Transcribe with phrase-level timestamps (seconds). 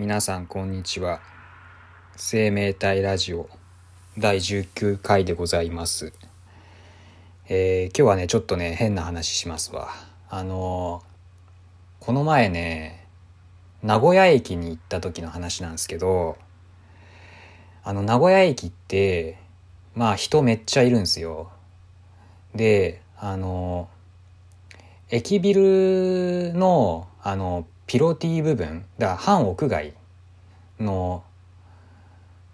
[0.00, 1.20] 皆さんこんにちは。
[2.16, 3.50] 生命体ラジオ
[4.16, 6.14] 第19回でございます。
[7.50, 9.90] えー、今日はねちょっとね変な話しますわ。
[10.30, 13.06] あのー、この前ね
[13.82, 16.38] 名古屋駅に行った時の話なんですけど
[17.84, 19.36] あの名古屋駅って
[19.94, 21.50] まあ人めっちゃいるんですよ。
[22.54, 23.90] であの
[25.10, 29.94] 駅ビルのあのピロティ部分だから半屋外
[30.80, 31.22] の、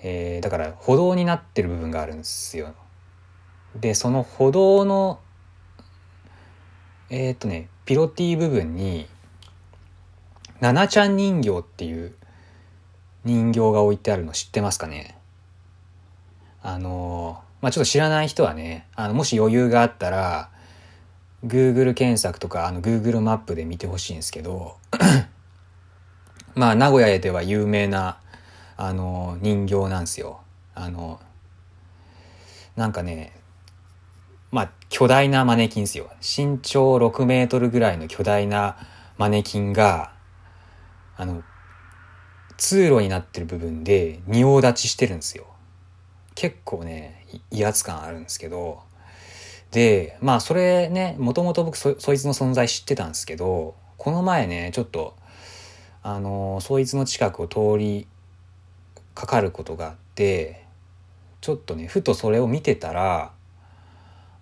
[0.00, 2.74] えー、だから歩道になってる部分があるんですよ。
[3.76, 5.20] でその歩道の
[7.10, 9.06] えー、っとねピロティ部分に
[10.60, 12.14] ななちゃん人形っていう
[13.24, 15.18] 人形が置いてあるの知ってますかね？
[16.62, 20.50] あのまあちょっと知らない人はねあのもし余裕があったら
[21.44, 24.76] Google 検索とかあの Google マップで見てほしいんですけど
[26.54, 28.18] まあ名古屋では有名な
[28.76, 30.40] あの人形なんですよ。
[30.74, 31.20] あの
[32.76, 33.32] なんかね
[34.50, 36.10] まあ巨大なマネキンですよ。
[36.20, 38.76] 身長6メートルぐらいの巨大な
[39.18, 40.12] マネキンが
[41.16, 41.42] あの
[42.56, 45.46] 通路になってる部分で仁王立ちしてるんですよ。
[46.34, 48.82] 結構ね威圧感あるんですけど
[49.72, 55.16] で、まあそれね、もともと僕そそいつの存在知ってたんですけど、この前ね、ちょっと、
[56.02, 58.08] あの、そいつの近くを通り
[59.14, 60.66] かかることがあって、
[61.40, 63.32] ちょっとね、ふとそれを見てたら、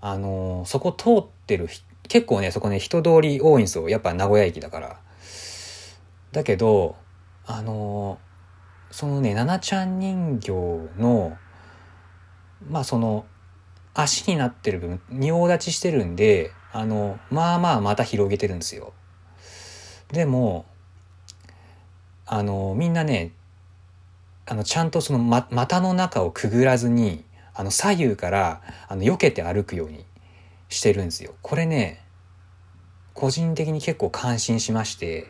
[0.00, 1.68] あの、そこ通ってる、
[2.08, 3.88] 結構ね、そこね、人通り多いんですよ。
[3.88, 5.00] やっぱ名古屋駅だから。
[6.32, 6.96] だけど、
[7.46, 8.18] あの、
[8.90, 10.52] そのね、ななちゃん人形
[10.98, 11.36] の、
[12.68, 13.26] まあその、
[13.94, 18.92] 足になってる部分、仁王立ちしてるんで、あの、まあまあまた広げてるんですよ。
[20.12, 20.66] でも、
[22.32, 23.32] あの、みんなね、
[24.46, 30.06] あの、ちゃんとその、ま、股の中をくぐらずに、あの、左右から、あの、避けて歩くように
[30.68, 31.34] してるんですよ。
[31.42, 32.04] これね、
[33.14, 35.26] 個人的に結構感心しまして、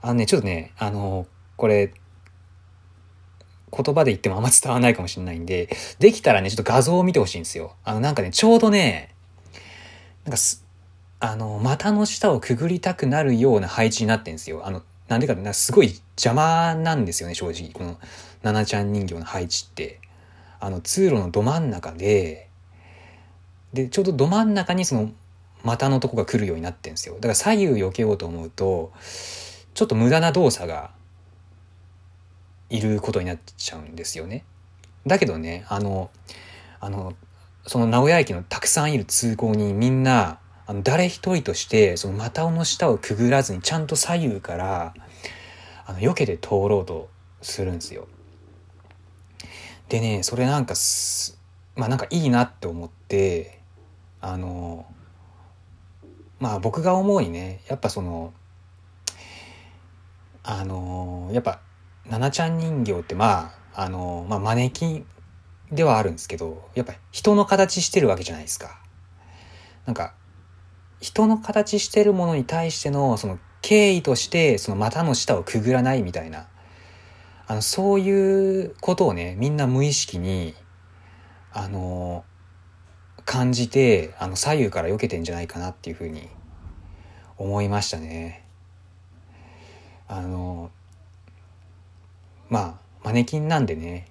[0.00, 1.26] あのね、ちょっとね、あの、
[1.56, 1.92] これ、
[3.72, 7.74] 言葉で言ってもあんま伝わらないかもしれないんで、できたらね、ちょっと画像を見てほしいんですよ。
[7.82, 9.12] あの、なんかね、ちょうどね、
[10.22, 10.64] なんかす、
[11.18, 14.64] あの、股の下をくぐりたくなるような配置になってんですよ。
[14.64, 17.70] あの、なんでかってすごい邪魔なんですよね、正直。
[17.72, 17.98] この、
[18.42, 20.00] ナナちゃん人形の配置って。
[20.60, 22.48] あの、通路のど真ん中で、
[23.74, 25.12] で、ちょうどど真ん中にその、
[25.62, 27.16] 股のとこが来るようになってんですよ。
[27.16, 28.92] だから左右避けようと思うと、
[29.74, 30.90] ちょっと無駄な動作が
[32.70, 34.44] いることになっちゃうんですよね。
[35.06, 36.10] だけどね、あの、
[36.80, 37.14] あの、
[37.66, 44.94] その名古屋駅のたくさんいる通行にみんな、あの誰一人としてその股の下をくぐらずにちゃんと左右から
[45.86, 47.08] あの避けて通ろうと
[47.42, 48.08] するんですよ。
[49.88, 50.74] でねそれなんか
[51.76, 53.60] まあなんかいいなって思って
[54.20, 54.86] あの
[56.40, 58.32] まあ僕が思うにねやっぱその
[60.42, 61.60] あのやっぱ
[62.08, 65.06] ななちゃん人形ってまあ、あの、まあ、マネキン
[65.72, 68.78] ではあるんですけど、やっぱり人の形してるわけじゃないですか。
[69.86, 70.14] なんか、
[71.00, 76.48] 人の形してるものに対しての、その敬意として、その股の下をくぐらないみたいな、
[77.46, 80.54] あの、そういうことをね、みんな無意識に、
[81.52, 82.24] あの、
[83.24, 86.28] 感じて、あの、左右から避けてんじゃないかなっていうふうに
[87.36, 88.44] 思いましたね。
[90.08, 90.70] あの、
[92.48, 94.06] まあマネキンなんでね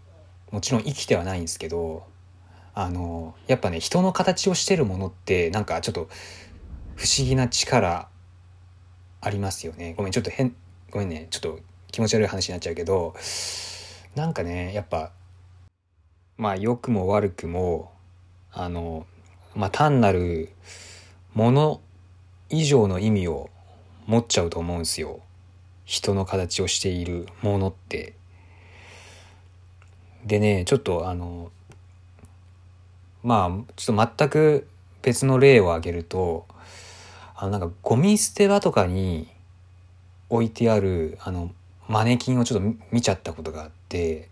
[0.51, 2.03] もちろん生きてはないんですけど
[2.75, 6.09] あのやっぱね人の形をしてるものってなんかちょっと
[6.95, 8.07] 不思議な力
[9.21, 9.93] ありますよね。
[9.95, 10.55] ごめんちょっと変
[10.91, 11.59] ごめんねちょっと
[11.91, 13.15] 気持ち悪い話になっちゃうけど
[14.15, 15.11] なんかねやっぱ
[16.37, 17.91] まあ良くも悪くも
[18.51, 19.05] あの
[19.55, 20.49] まあ単なる
[21.33, 21.81] もの
[22.49, 23.49] 以上の意味を
[24.05, 25.19] 持っちゃうと思うんですよ。
[25.85, 28.13] 人の形をしているものって。
[30.25, 31.51] でねちょっとあの
[33.23, 34.67] まあちょっと全く
[35.01, 36.45] 別の例を挙げると
[37.43, 39.27] あのなんかゴミ捨て場とかに
[40.29, 41.51] 置いてあるあの
[41.89, 44.29] マネキンをちょっと見ちゃったことがあって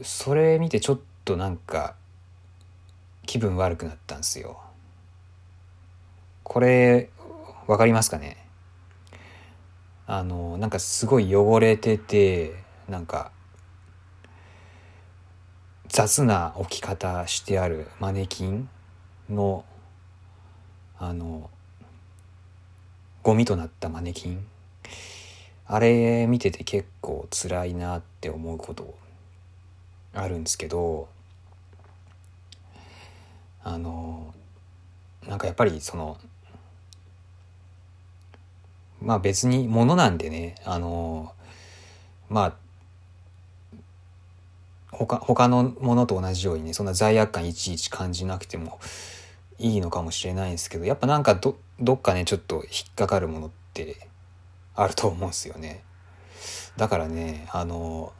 [0.00, 1.96] それ見てちょっとなんか
[3.26, 4.60] 気分悪くなったんですよ。
[6.44, 7.10] これ
[7.66, 8.36] 分かりますかね？
[10.06, 13.32] あのなんかすごい汚れててなんか
[15.88, 18.68] 雑な置き方してあるマネキン
[19.28, 19.64] の
[20.98, 21.50] あの
[23.22, 24.44] ゴミとなったマネキン。
[25.70, 28.94] あれ見てて結構辛いなって思うこと
[30.14, 31.08] あるんですけど
[33.62, 34.32] あの
[35.28, 36.16] なんかやっぱりその
[39.02, 41.34] まあ別にものなんでねあの
[42.30, 42.54] まあ
[44.90, 48.80] 他他のものと同じようにねそんな罪悪感いちいち感じなくても
[49.58, 51.56] いいのかもしれないんですけどやっぱなんかど
[51.94, 54.08] っかねちょっと引っかかるものって
[54.74, 55.82] あると思うんすよね。
[56.76, 58.12] だからねあの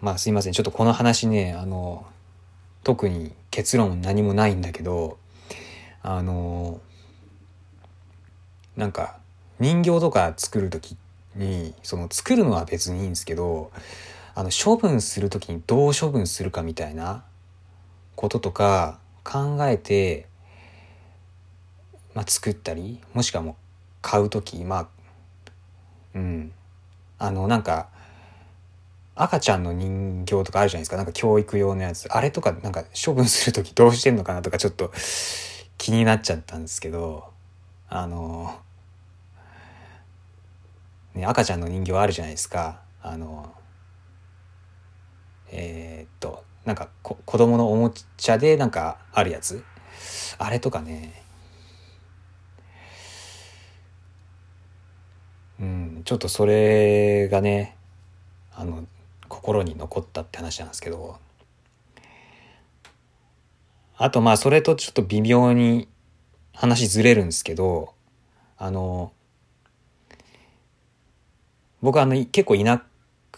[0.00, 2.06] まあすいませんちょっとこの話ねあの
[2.82, 5.18] 特に結論何もないんだけど
[6.02, 6.80] あの
[8.76, 9.18] なんか
[9.58, 10.96] 人形とか作る時
[11.34, 13.70] にその作るのは別にいいんですけど
[14.34, 17.24] あの処分する時にどう処分するかみたいな
[18.18, 20.26] こととか考えて、
[22.14, 23.54] まあ、作ったりもしくはもう
[24.02, 24.88] 買う時まあ
[26.16, 26.52] うん。
[27.20, 27.90] あのなんか
[29.14, 30.96] 赤ちゃんの人形とかあるじゃないですか。
[30.96, 32.08] なんか教育用のやつ。
[32.10, 34.92] あれとかなんか処分する時どうしてんのかなとかちょっと
[35.76, 37.32] 気になっちゃったんですけど
[37.88, 38.58] あの、
[41.14, 42.80] ね、赤ちゃんの人形あるじゃないですか。
[43.00, 43.54] あの
[45.52, 46.88] えー、っとなんか
[47.24, 49.64] 子供のおもちゃでなんかあるやつ？
[50.38, 51.22] あれとかね。
[55.60, 57.76] うん、ちょっとそれがね
[58.54, 58.86] あの
[59.28, 61.18] 心に残ったって話なんですけど。
[64.00, 65.88] あとまあそれとちょっと微妙に
[66.52, 67.94] 話ずれるんですけど
[68.56, 69.12] あの
[71.82, 72.84] 僕あの結構田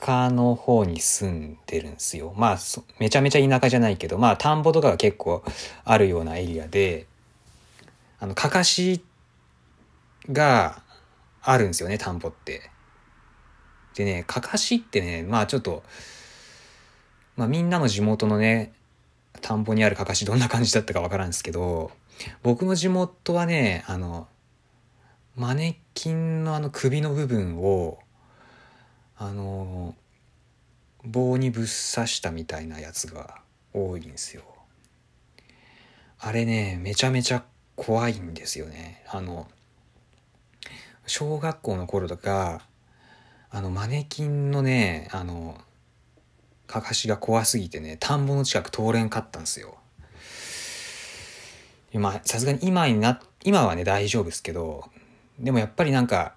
[0.03, 2.59] 舎の方に住んでるんですよまあ
[2.99, 5.45] めちゃめちゃ田舎じゃないけどまあ田んぼとかが結構
[5.85, 7.07] あるようなエリアで
[8.19, 9.03] あのかかし
[10.31, 10.83] が
[11.43, 12.71] あるんですよね、田んぼって。
[13.95, 15.83] でね、かかしってね、まあちょっと、
[17.37, 18.73] まあみんなの地元のね、
[19.41, 21.91] 田んぼにあるかかしどんな感じだったかわからんですけど、
[22.43, 24.29] 僕の地元はね、あの、
[25.35, 27.99] マネキンのあの首の部分を、
[29.23, 29.95] あの、
[31.05, 33.43] 棒にぶっ刺したみたいなやつが
[33.75, 34.43] 多いんですよ。
[36.19, 37.45] あれね、めちゃめちゃ
[37.77, 39.05] 怖いんですよね。
[39.11, 39.47] あの、
[41.05, 42.63] 小学校の頃とか、
[43.51, 45.61] あの、マネキンのね、あの、
[46.67, 49.77] かかしが怖すぎてね、田んぼの近く通れんかったんですよ。
[51.93, 54.91] 今、さすがに今にな、今はね、大丈夫ですけど、
[55.39, 56.37] でもやっぱりなんか、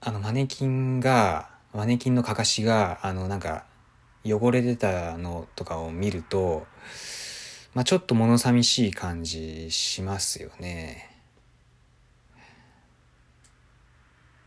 [0.00, 3.64] あの、マネキンが、マネキンのかかしが、あの、なんか、
[4.24, 6.66] 汚れてたのとかを見ると、
[7.74, 11.10] まあちょっと物寂しい感じしますよね。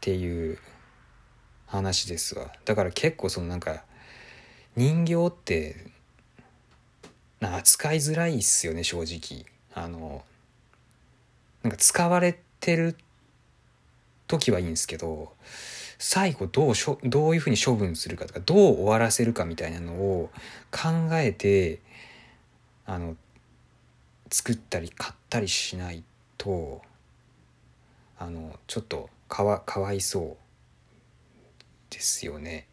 [0.03, 0.59] っていう
[1.65, 3.85] 話ですわだから結構そのなんか
[4.75, 5.87] 人形って
[7.39, 10.25] 扱いづらいっすよね正直あの
[11.61, 12.97] なんか使われてる
[14.27, 15.31] 時はいいんですけど
[16.05, 20.29] 最後どうしょどういうふうに処分するかとかどう終わらせるかみたいなのを
[20.69, 21.79] 考えて
[22.85, 23.15] あの
[24.29, 26.03] 作ったり買ったりしない
[26.37, 26.81] と
[28.19, 30.37] あのちょっとかわかわいそう
[31.89, 32.67] ですよね。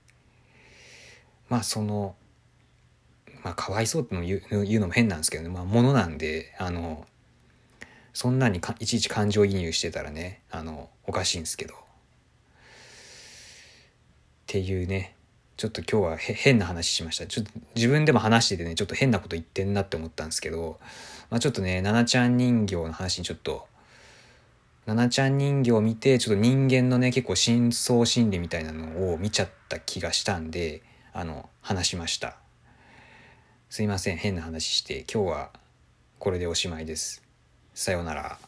[1.49, 2.17] まあその
[3.45, 7.07] まあかわいそうっての言う言うのも変なんですけどねまあものなんであの
[8.13, 11.90] そんなにかいちいち感情移入してたらねあのおかしいんですけど。
[14.51, 15.15] ていうね
[15.57, 17.27] ちょっと今日は変な話しました。
[17.27, 20.81] ちょっと自分でも話しててね、ちょっと変なこと言ってんなって思ったんですけど、
[21.29, 23.69] まあちょっとね、ななちゃん人形の話にちょっと
[24.87, 32.39] ななちゃん人形を見て、ちょっと人間のね、結構深層心理みたいなのを見ちゃった気がしたんで、あの、話しました。
[33.69, 35.51] すいません、変な話して、今日は
[36.19, 37.23] これでおしまいです。
[37.75, 38.39] さようなら。